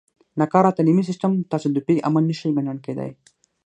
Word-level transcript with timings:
ناکاره 0.39 0.71
تعلیمي 0.77 1.03
سیستم 1.09 1.31
تصادفي 1.51 1.95
عمل 2.07 2.23
نه 2.29 2.35
شي 2.39 2.49
ګڼل 2.57 2.77
کېدای. 2.85 3.11